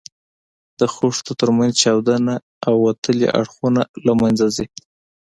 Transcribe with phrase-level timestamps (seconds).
[0.79, 2.33] د خښتو تر منځ چاودونه
[2.67, 4.65] او وتلي اړخونه له منځه ځي.